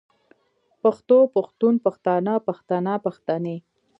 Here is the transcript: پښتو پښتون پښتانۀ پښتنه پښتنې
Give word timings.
پښتو 0.83 1.17
پښتون 1.35 1.73
پښتانۀ 1.85 2.35
پښتنه 2.47 2.93
پښتنې 3.05 3.55